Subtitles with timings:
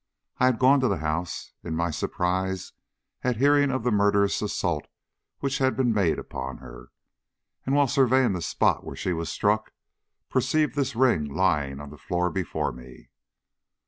[0.39, 2.73] I had gone to the house, in my surprise
[3.21, 4.87] at hearing of the murderous assault
[5.41, 6.89] which had been made upon her,
[7.67, 9.73] and, while surveying the spot where she was struck,
[10.27, 13.11] perceived this ring lying on the floor before me."